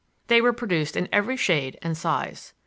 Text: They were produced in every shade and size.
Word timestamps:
They 0.29 0.41
were 0.41 0.51
produced 0.51 0.97
in 0.97 1.07
every 1.11 1.37
shade 1.37 1.77
and 1.83 1.95
size. 1.95 2.55